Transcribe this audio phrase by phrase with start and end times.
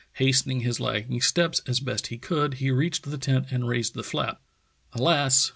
[0.13, 4.01] Hastening his lagging steps as best he could, he reached the tent and raised the
[4.01, 4.41] flap.
[4.93, 5.49] Alas!